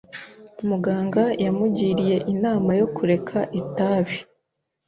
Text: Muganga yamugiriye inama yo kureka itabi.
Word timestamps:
Muganga 0.67 1.23
yamugiriye 1.43 2.17
inama 2.33 2.69
yo 2.79 2.87
kureka 2.95 3.37
itabi. 3.61 4.17